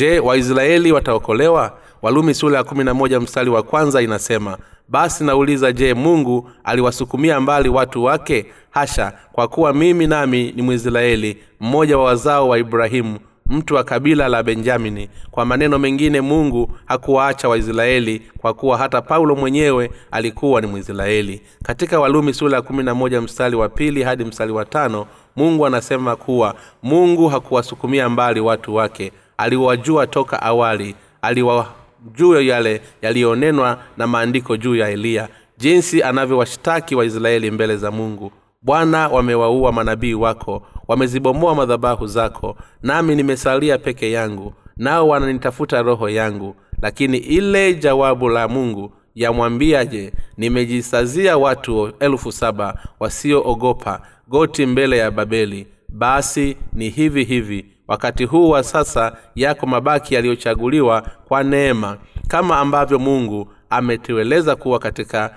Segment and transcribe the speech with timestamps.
[0.00, 1.72] je waisraeli wataokolewa?
[2.02, 4.58] Walumi sura ya kumi na moja mstari wa kwanza inasema
[4.88, 8.46] basi nauliza je mungu aliwasukumia mbali watu wake?
[8.70, 14.28] Hasha kwa kuwa mimi nami ni mwisraeli mmoja wa wazao wa ibrahimu mtu wa kabila
[14.28, 15.08] la benjamini.
[15.30, 21.42] Kwa maneno mengine mungu hakuwaacha waisraeli kwa kuwa hata paulo mwenyewe alikuwa ni mwisraeli.
[21.62, 25.66] Katika walumi sura ya kumi na moja mstari wa pili hadi mstari wa tano mungu
[25.66, 34.56] anasema kuwa mungu hakuwasukumia mbali watu wake aliwajua toka awali aliwajua yale yaliyonenwa na maandiko
[34.56, 38.32] juu ya eliya jinsi anavyowashtaki waisraeli mbele za mungu.
[38.62, 46.56] Bwana wamewaua manabii wako wamezibomoa madhabahu zako nami nimesalia peke yangu nao wananitafuta roho yangu.
[46.82, 50.12] Lakini ile jawabu la mungu yamwambiaje?
[50.36, 55.66] Nimejisazia watu elfu saba wasioogopa goti mbele ya babeli.
[55.88, 61.96] Basi ni hivi hivi wakati huu wa sasa yako mabaki yaliyochaguliwa kwa neema
[62.28, 65.34] kama ambavyo mungu ametueleza kuwa katika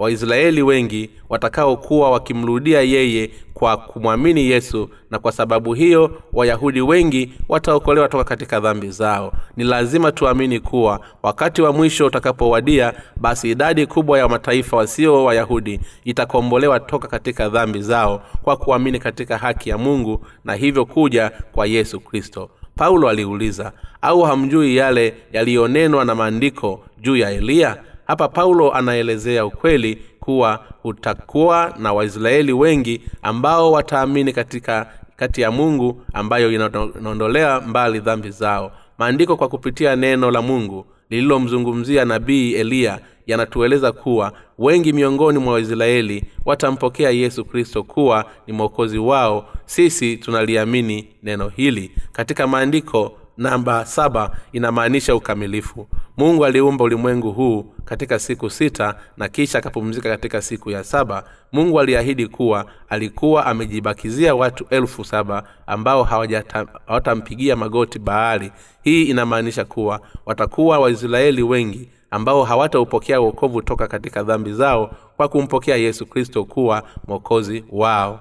[0.00, 8.08] waisraeli wengi watakaokuwa wakimrudia yeye kwa kumwamini yesu na kwa sababu hiyo wayahudi wengi wataokolewa
[8.08, 9.32] toka katika dhambi zao.
[9.56, 15.80] Ni lazima tuamini kuwa wakati wa mwisho utakapowadia basi idadi kubwa ya mataifa wasio wayahudi
[16.04, 21.66] itakombolewa toka katika dhambi zao kwa kuamini katika haki ya mungu na hivyo kuja kwa
[21.66, 22.50] yesu kristo.
[22.76, 27.76] Paulo aliuliza au hamjui yale yaliyonenwa na maandiko juu ya eliya
[28.10, 36.02] hapa paulo anaelezea ukweli kuwa utakuwa na waisraeli wengi ambao wataamini katika kati ya mungu
[36.12, 38.72] ambayo inaondolea mbali dhambi zao.
[38.98, 46.24] Maandiko kwa kupitia neno la mungu lililomzungumzia nabii eliya yanatueleza kuwa wengi miongoni mwa waisraeli
[46.44, 49.48] watampokea yesu kristo kuwa ni mwokozi wao.
[49.66, 51.90] Sisi tunaliamini neno hili.
[52.12, 59.58] Katika maandiko namba saba inamaanisha ukamilifu mungu aliumba ulimwengu huu katika siku sita na kisha
[59.58, 61.24] akapumzika katika siku ya saba.
[61.52, 68.52] Mungu aliahidi kuwa alikuwa amejibakizia watu elfu saba ambao hawatampigia magoti baali.
[68.82, 75.76] Hii inamaanisha kuwa watakuwa waisraeli wengi ambao hawataupokea uokovu toka katika dhambi zao kwa kumpokea
[75.76, 78.20] yesu kristo kuwa mwokozi wao.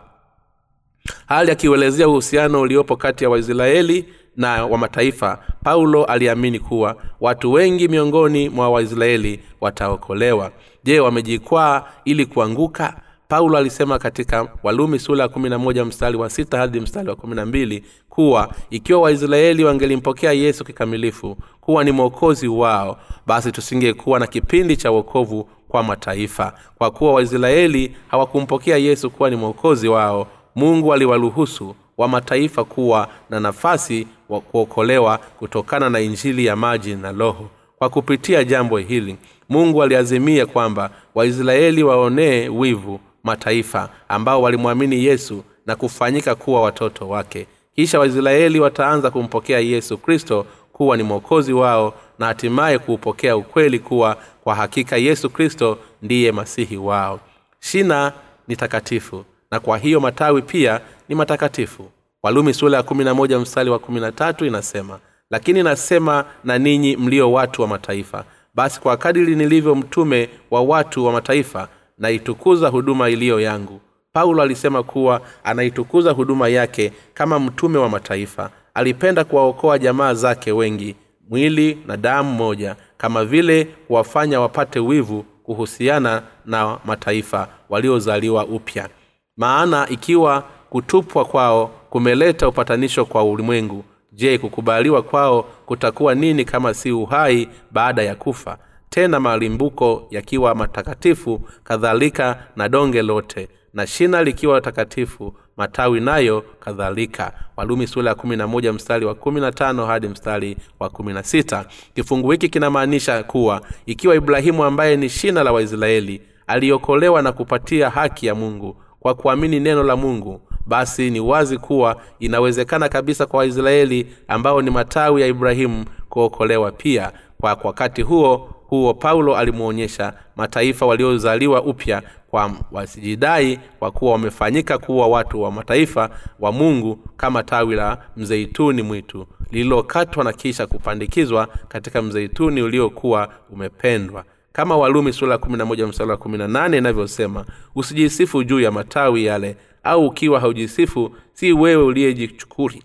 [1.27, 4.05] Hali akiuelezea uhusiano uliopo kati ya waisraeli
[4.37, 10.51] na wa mataifa paulo aliamini kuwa watu wengi miongoni mwa waisraeli wataokolewa.
[10.83, 13.01] Je wamejikwaa ili kuanguka?
[13.27, 17.15] Paulo alisema katika walumi sula ya kumi na moja mstari wa sita hadi mstari wa
[17.15, 22.97] kumi na mbili kuwa ikiwa waisraeli wangelimpokea yesu kikamilifu kuwa ni mwokozi wao
[23.27, 26.53] basi tusingekuwa na kipindi cha uokovu kwa mataifa.
[26.77, 33.39] Kwa kuwa waisraeli hawakumpokea yesu kuwa ni mwokozi wao mungu aliwaruhusu wa mataifa kuwa na
[33.39, 37.49] nafasi wa kuokolewa kutokana na injili ya maji na roho.
[37.77, 39.15] Kwa kupitia jambo hili
[39.49, 47.47] mungu aliazimia kwamba waisraeli waonee wivu mataifa ambao walimwamini yesu na kufanyika kuwa watoto wake.
[47.75, 54.17] Kisha waisraeli wataanza kumpokea yesu kristo kuwa ni mwokozi wao na hatimaye kuupokea ukweli kuwa
[54.43, 57.19] kwa hakika yesu kristo ndiye masihi wao.
[57.59, 58.13] Shina
[58.47, 61.89] ni takatifu na kwa hiyo matawi pia ni matakatifu
[62.23, 64.99] walumi sura ya kumi na moja mstari wa kumi na tatu inasema
[65.31, 68.23] lakini nasema na ninyi mlio watu wa mataifa.
[68.55, 73.81] Basi kwa kadiri nilivyo mtume wa watu wa mataifa naitukuza huduma iliyo yangu.
[74.13, 78.49] Paulo alisema kuwa anaitukuza huduma yake kama mtume wa mataifa.
[78.73, 80.95] Alipenda kuwaokoa jamaa zake wengi
[81.29, 88.89] mwili na damu moja kama vile kuwafanya wapate wivu kuhusiana na mataifa waliozaliwa upya.
[89.37, 93.83] Maana ikiwa kutupwa kwao kumeleta upatanisho kwa ulimwengu.
[94.13, 98.57] Je kukubaliwa kwao kutakuwa nini kama si uhai baada ya kufa?
[98.89, 107.33] Tena malimbuko yakiwa matakatifu kadhalika na donge lote na shina likiwa takatifu matawi nayo kadhalika.
[107.57, 111.13] Walumi sura ya kumi na moja mstari wa kumi na tano hadi mstari wa kumi
[111.13, 111.65] na sita.
[111.95, 118.25] Kifungu hiki kinamaanisha kuwa ikiwa ibrahimu ambaye ni shina la waisraeli aliokolewa na kupatia haki
[118.27, 124.07] ya mungu kwa kuamini neno la mungu basi ni wazi kuwa inawezekana kabisa kwa waisraeli
[124.27, 127.11] ambao ni matawi ya ibrahimu kuokolewa pia.
[127.41, 135.07] Kwa wakati huo huo paulo alimwonyesha mataifa waliozaliwa upya kwa wasijidai kwa kuwa wamefanyika kuwa
[135.07, 142.01] watu wa mataifa wa mungu kama tawi la mzeituni mwitu lililokatwa na kisha kupandikizwa katika
[142.01, 144.23] mzeituni uliokuwa umependwa.
[144.51, 147.45] Kama walumi sura na moja msala wa kumi na nane inavyosema
[147.75, 149.57] usijisifu juu ya matawi yale
[149.89, 152.83] au ukiwa haujisifu si wewe uliyejichukuri.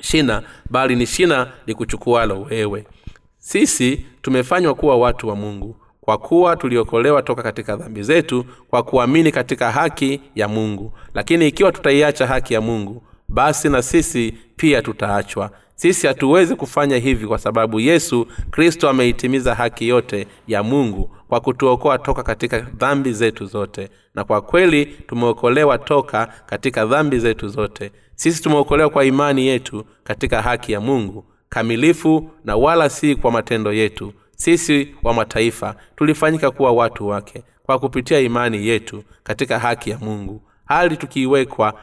[0.00, 2.86] Shina bali ni shina likuchukualo wewe.
[3.38, 9.32] Sisi tumefanywa kuwa watu wa mungu kwa kuwa tuliokolewa toka katika dhambi zetu kwa kuamini
[9.32, 10.92] katika haki ya mungu.
[11.14, 17.26] Lakini ikiwa tutaiacha haki ya mungu basi na sisi pia tutaachwa sisi hatuwezi kufanya hivi
[17.26, 23.46] kwa sababu yesu kristo ameitimiza haki yote ya mungu kwa kutuokoa toka katika dhambi zetu
[23.46, 23.88] zote.
[24.14, 27.92] Na kwa kweli tumeokolewa toka katika dhambi zetu zote.
[28.14, 33.72] Sisi tumeokolewa kwa imani yetu katika haki ya mungu kamilifu na wala si kwa matendo
[33.72, 34.12] yetu.
[34.36, 40.42] Sisi wa mataifa tulifanyika kuwa watu wake kwa kupitia imani yetu katika haki ya mungu.
[40.64, 41.74] Hali tukiiwekwa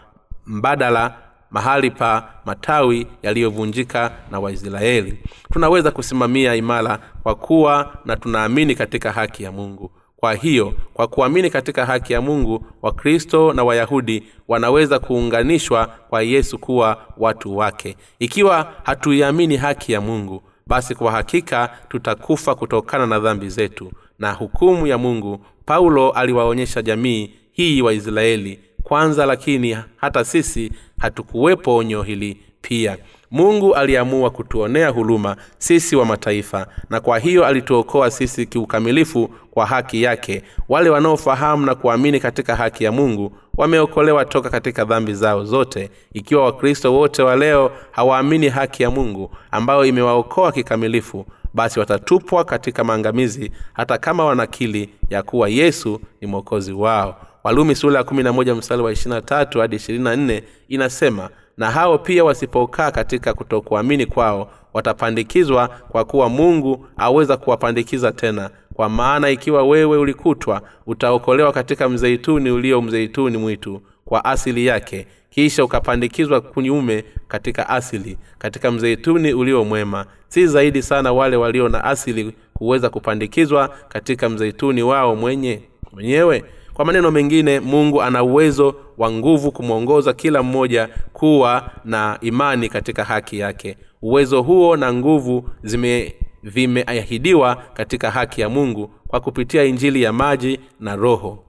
[0.45, 1.17] mbadala
[1.53, 5.17] mahali pa matawi yaliyovunjika na waisraeli.
[5.53, 9.91] Tunaweza kusimamia imara kwa kuwa na tunaamini katika haki ya mungu.
[10.17, 16.59] Kwa hiyo kwa kuamini katika haki ya mungu wakristo na wayahudi wanaweza kuunganishwa kwa yesu
[16.59, 17.97] kuwa watu wake.
[18.19, 23.91] Ikiwa hatuiamini haki ya mungu basi kwa hakika tutakufa kutokana na dhambi zetu.
[24.19, 30.71] Na hukumu ya mungu paulo aliwaonyesha jamii hii waisraeli kwanza lakini hata sisi
[31.03, 32.97] hatukuwepo onyo hili pia.
[33.31, 40.03] Mungu aliamua kutuonea huluma sisi wa mataifa na kwa hiyo alituokoa sisi kiukamilifu kwa haki
[40.03, 40.41] yake.
[40.69, 45.89] Wale wanaofahamu na kuamini katika haki ya mungu wameokolewa toka katika dhambi zao zote.
[46.13, 52.83] Ikiwa wakristo wote wa leo hawaamini haki ya mungu ambayo imewaokoa kikamilifu basi watatupwa katika
[52.83, 58.33] maangamizi hata kama wanakili ya kuwa yesu ni mwokozi wao walumi sura ya kumi na
[58.33, 63.33] moja mstari wa ishirina tatu hadi ishirini na nne inasema na hao pia wasipokaa katika
[63.33, 68.49] kutokuamini kwao watapandikizwa kwa kuwa mungu aweza kuwapandikiza tena.
[68.73, 75.07] Kwa maana ikiwa wewe ulikutwa utaokolewa katika mzeituni ulio mzeituni mwitu kwa asili yake.
[75.29, 80.05] Kisha ukapandikizwa kunyume katika asili katika mzeituni ulio mwema.
[80.27, 85.61] Si zaidi sana wale walio na asili huweza kupandikizwa katika mzeituni wao mwenye
[85.91, 86.43] mwenyewe
[86.73, 93.03] kwa maneno mengine mungu ana uwezo wa nguvu kumwongoza kila mmoja kuwa na imani katika
[93.03, 93.77] haki yake.
[94.01, 100.59] Uwezo huo na nguvu zime vimeahidiwa katika haki ya mungu kwa kupitia injili ya maji
[100.79, 101.43] na roho.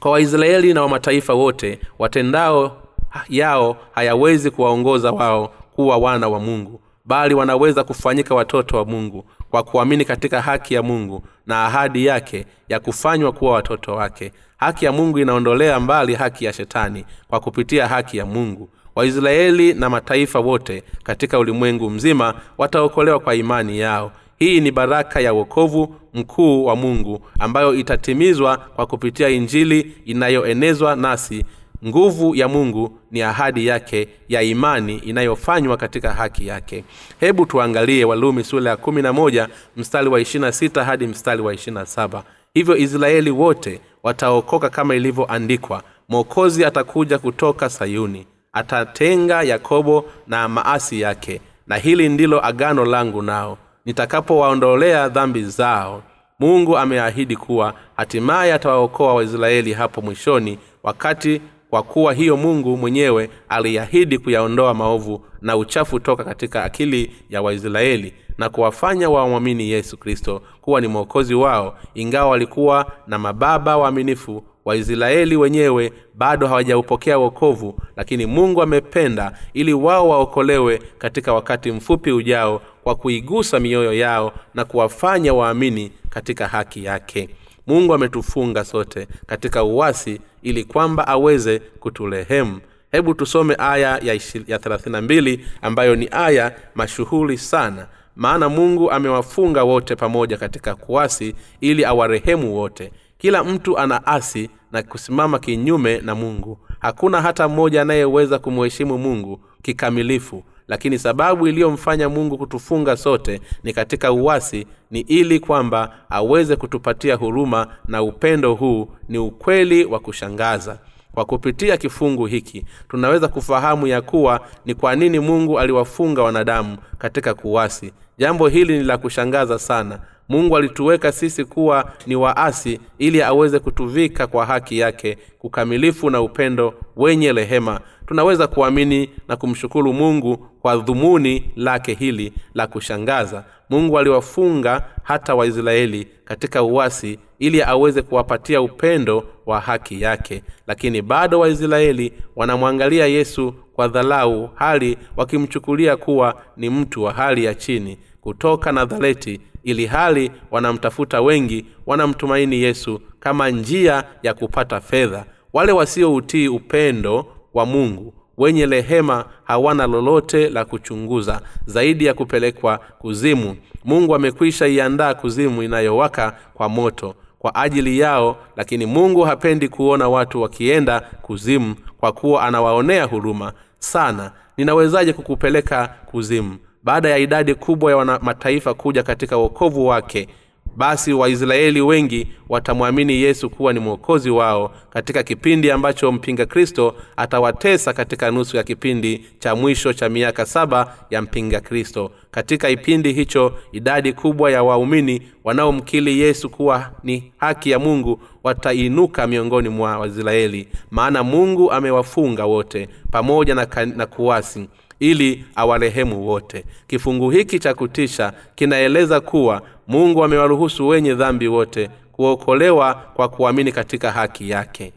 [0.00, 2.82] Kwa waisraeli na wamataifa wote watendao
[3.28, 9.62] yao hayawezi kuwaongoza wao kuwa wana wa mungu bali wanaweza kufanyika watoto wa mungu kwa
[9.62, 14.32] kuamini katika haki ya mungu na ahadi yake ya kufanywa kuwa watoto wake.
[14.56, 18.68] Haki ya mungu inaondolea mbali haki ya shetani kwa kupitia haki ya mungu.
[18.94, 24.12] Waisraeli na mataifa wote katika ulimwengu mzima wataokolewa kwa imani yao.
[24.38, 31.44] Hii ni baraka ya uokovu mkuu wa mungu ambayo itatimizwa kwa kupitia injili inayoenezwa nasi
[31.86, 36.84] nguvu ya mungu ni ahadi yake ya imani inayofanywa katika haki yake.
[37.20, 41.54] Hebu tuangalie walumi sura ya kumi na moja mstari wa ishirina sita hadi mstari wa
[41.54, 42.22] ishirina saba.
[42.54, 45.82] Hivyo israeli wote wataokoka kama ilivyoandikwa.
[46.08, 48.26] Mwokozi atakuja kutoka sayuni.
[48.52, 53.58] Atatenga yakobo na maasi yake na hili ndilo agano langu nao.
[53.84, 56.02] Nitakapowaondolea dhambi zao
[56.38, 61.40] mungu ameahidi kuwa hatimaye atawaokoa waisraeli hapo mwishoni wakati
[61.70, 68.14] kwa kuwa hiyo mungu mwenyewe aliahidi kuyaondoa maovu na uchafu toka katika akili ya waisraeli
[68.38, 75.36] na kuwafanya wamwamini yesu kristo kuwa ni mwokozi wao ingawa walikuwa na mababa waaminifu waisraeli
[75.36, 82.94] wenyewe bado hawajaupokea wokovu lakini mungu amependa ili wao waokolewe katika wakati mfupi ujao kwa
[82.94, 87.28] kuigusa mioyo yao na kuwafanya waamini katika haki yake
[87.66, 92.60] mungu ametufunga sote katika uwasi ili kwamba aweze kutulehemu.
[92.92, 94.12] Hebu tusome aya ya,
[94.46, 97.86] ya 32 ambayo ni aya mashuhuri sana.
[98.16, 102.92] Maana mungu amewafunga wote pamoja katika kuasi ili awarehemu wote.
[103.18, 106.58] Kila mtu ana asi na kusimama kinyume na mungu.
[106.78, 114.12] Hakuna hata mmoja anayeweza kumheshimu mungu kikamilifu lakini sababu iliyomfanya mungu kutufunga sote ni katika
[114.12, 120.78] uwasi ni ili kwamba aweze kutupatia huruma na upendo huu ni ukweli wa kushangaza.
[121.14, 127.34] Kwa kupitia kifungu hiki tunaweza kufahamu ya kuwa ni kwa nini mungu aliwafunga wanadamu katika
[127.34, 133.58] kuwasi jambo hili ni la kushangaza sana mungu alituweka sisi kuwa ni waasi ili aweze
[133.58, 137.80] kutuvika kwa haki yake kukamilifu na upendo wenye rehema.
[138.06, 143.44] Tunaweza kuamini na kumshukuru mungu kwa dhumuni lake hili la kushangaza.
[143.70, 150.42] Mungu aliwafunga hata waisraeli katika uwasi ili aweze kuwapatia upendo wa haki yake.
[150.66, 157.54] Lakini bado waisraeli wanamwangalia yesu kwa dhalau hali wakimchukulia kuwa ni mtu wa hali ya
[157.54, 165.24] chini kutoka nazareti ili hali wanamtafuta wengi wanamtumaini yesu kama njia ya kupata fedha.
[165.52, 173.56] Wale wasioutii upendo wa mungu wenye rehema hawana lolote la kuchunguza zaidi ya kupelekwa kuzimu.
[173.84, 180.42] Mungu amekwisha iandaa kuzimu inayowaka kwa moto kwa ajili yao lakini mungu hapendi kuona watu
[180.42, 183.52] wakienda kuzimu kwa kuwa anawaonea huruma
[183.92, 184.32] sana.
[184.56, 186.58] Ninawezaje kukupeleka kuzimu?
[186.82, 190.28] Baada ya idadi kubwa ya mataifa kuja katika uokovu wake
[190.76, 197.92] basi waisraeli wengi watamwamini yesu kuwa ni mwokozi wao katika kipindi ambacho mpinga kristo atawatesa
[197.92, 202.10] katika nusu ya kipindi cha mwisho cha miaka saba ya mpinga kristo.
[202.30, 209.26] Katika kipindi hicho idadi kubwa ya waumini wanaomkili yesu kuwa ni haki ya mungu watainuka
[209.26, 213.66] miongoni mwa waisraeli maana mungu amewafunga wote pamoja na,
[213.96, 214.68] na kuwasi
[215.00, 216.64] ili awarehemu wote.
[216.86, 224.12] Kifungu hiki cha kutisha kinaeleza kuwa mungu amewaruhusu wenye dhambi wote kuokolewa kwa kuamini katika
[224.12, 224.92] haki yake.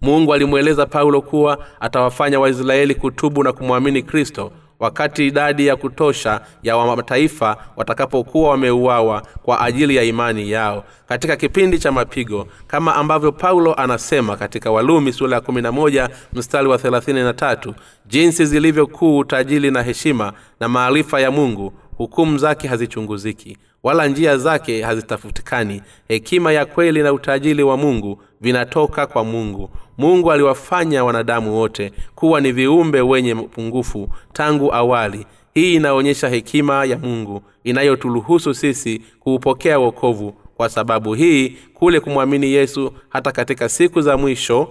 [0.00, 6.76] Mungu alimweleza paulo kuwa atawafanya waisraeli kutubu na kumwamini kristo wakati idadi ya kutosha ya
[6.96, 10.84] mataifa watakapokuwa wameuawa kwa ajili ya imani yao.
[11.08, 16.76] Katika kipindi cha mapigo kama ambavyo paulo anasema katika walumi sura ya 11 mstari wa
[16.76, 17.72] 33
[18.06, 21.72] jinsi zilivyokuu utajili na heshima na maarifa ya mungu
[22.02, 25.82] hukumu zake hazichunguziki wala njia zake hazitafutikani.
[26.08, 29.70] Hekima ya kweli na utajili wa mungu vinatoka kwa mungu.
[29.98, 35.26] Mungu aliwafanya wanadamu wote kuwa ni viumbe wenye pungufu tangu awali.
[35.54, 40.32] Hii inaonyesha hekima ya mungu inayoturuhusu sisi kuupokea wokovu.
[40.56, 44.68] Kwa sababu hii kule kumwamini yesu hata katika siku za mwisho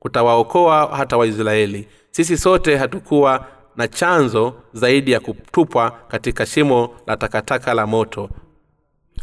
[0.00, 1.88] kutawaokoa hata waisraeli.
[2.10, 8.30] Sisi sote hatukuwa na chanzo zaidi ya kutupwa katika shimo la takataka la moto.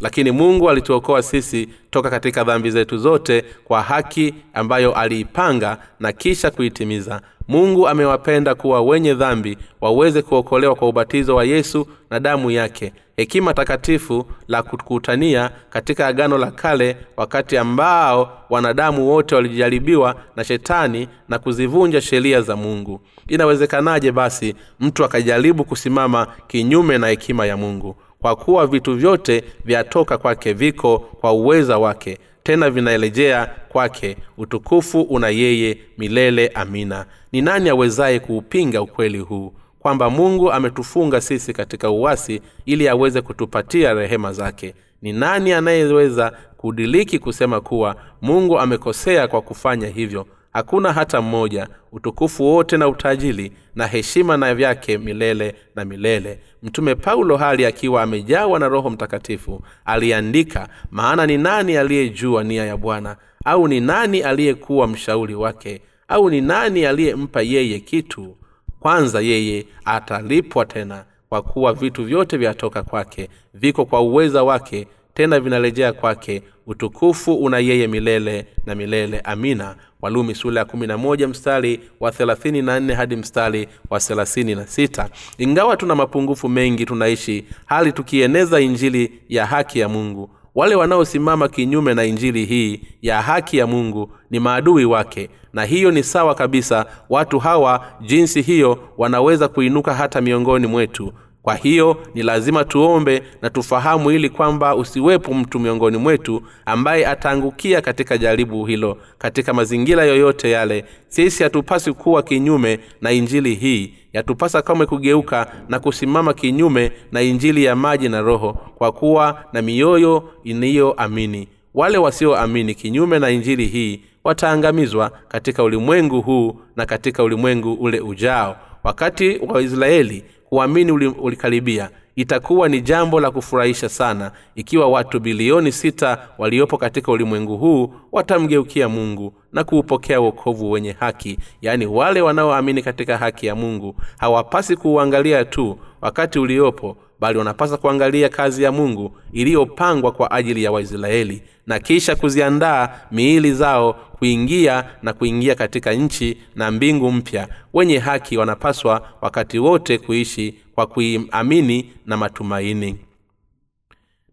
[0.00, 6.50] Lakini mungu alituokoa sisi toka katika dhambi zetu zote kwa haki ambayo aliipanga na kisha
[6.50, 7.20] kuitimiza.
[7.48, 13.54] Mungu amewapenda kuwa wenye dhambi waweze kuokolewa kwa ubatizo wa yesu na damu yake hekima
[13.54, 21.38] takatifu la kukutania katika agano la kale wakati ambao wanadamu wote walijaribiwa na shetani na
[21.38, 23.00] kuzivunja sheria za mungu.
[23.28, 27.96] Inawezekanaje basi mtu akajaribu kusimama kinyume na hekima ya mungu?
[28.20, 34.16] Kwa kuwa vitu vyote vyatoka kwake viko kwa uweza wake tena vinarejea kwake.
[34.38, 37.06] Utukufu una yeye milele amina.
[37.32, 39.52] Ni nani awezaye kuupinga ukweli huu
[39.84, 44.74] kwamba mungu ametufunga sisi katika uwasi ili aweze kutupatia rehema zake.
[45.02, 50.26] Ni nani anayeweza kudiliki kusema kuwa mungu amekosea kwa kufanya hivyo?
[50.52, 51.68] Hakuna hata mmoja.
[51.92, 56.40] Utukufu wote na utajili na heshima na vyake milele na milele.
[56.62, 62.76] Mtume paulo hali akiwa amejawa na roho mtakatifu aliandika maana ni nani aliyejua nia ya
[62.76, 63.16] bwana?
[63.44, 65.82] Au ni nani aliyekuwa mshauri wake?
[66.08, 68.36] Au ni nani aliyempa yeye kitu
[68.84, 75.40] kwanza yeye atalipwa tena kwa kuwa vitu vyote vyatoka kwake viko kwa uweza wake tena
[75.40, 76.42] vinarejea kwake.
[76.66, 79.20] Utukufu una yeye milele na milele.
[79.20, 79.76] Amina.
[80.02, 84.54] Walumi sula ya kumi na moja mstari wa thelathini na nne hadi mstari wa thelathini
[84.54, 85.08] na sita.
[85.38, 91.94] Ingawa tuna mapungufu mengi tunaishi hali tukieneza injili ya haki ya mungu wale wanaosimama kinyume
[91.94, 96.86] na injili hii ya haki ya mungu ni maadui wake na hiyo ni sawa kabisa.
[97.08, 101.12] Watu hawa jinsi hiyo wanaweza kuinuka hata miongoni mwetu
[101.44, 107.80] kwa hiyo ni lazima tuombe na tufahamu ili kwamba usiwepo mtu miongoni mwetu ambaye ataangukia
[107.80, 110.84] katika jaribu hilo katika mazingira yoyote yale.
[111.08, 113.94] Sisi hatupasi kuwa kinyume na injili hii.
[114.12, 119.62] Yatupasa kamwe kugeuka na kusimama kinyume na injili ya maji na roho kwa kuwa na
[119.62, 121.48] mioyo iniyoamini.
[121.74, 128.56] Wale wasioamini kinyume na injili hii wataangamizwa katika ulimwengu huu na katika ulimwengu ule ujao.
[128.84, 130.24] Wakati wa israeli
[130.54, 137.56] kuamini ulikaribia itakuwa ni jambo la kufurahisha sana ikiwa watu bilioni sita waliopo katika ulimwengu
[137.56, 141.38] huu watamgeukia mungu na kuupokea uokovu wenye haki.
[141.62, 148.28] Yaani wale wanaoamini katika haki ya mungu hawapasi kuuangalia tu wakati uliopo bali wanapaswa kuangalia
[148.28, 155.12] kazi ya mungu iliyopangwa kwa ajili ya waisraeli na kisha kuziandaa miili zao kuingia na
[155.12, 157.48] kuingia katika nchi na mbingu mpya.
[157.72, 162.98] Wenye haki wanapaswa wakati wote kuishi kwa kuiamini na matumaini.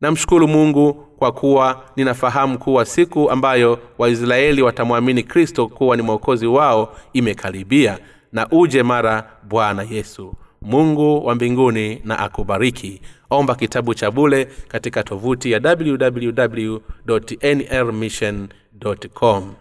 [0.02, 6.96] Namshukuru mungu kwa kuwa ninafahamu kuwa siku ambayo waisraeli watamwamini kristo kuwa ni mwokozi wao
[7.14, 8.00] imekaribia
[8.32, 13.02] na uje mara bwana yesu mungu wa mbinguni na akubariki.
[13.30, 16.78] Omba kitabu cha bule katika tovuti ya www
[17.44, 18.48] nrmission
[19.14, 19.54] com